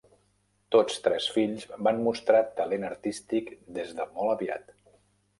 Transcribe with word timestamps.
Tots 0.75 0.95
tres 1.07 1.25
fills 1.33 1.67
van 1.87 1.99
mostrar 2.07 2.39
talent 2.59 2.85
artístic 2.87 3.51
des 3.77 3.93
de 3.99 4.07
molt 4.15 4.33
aviat. 4.33 4.73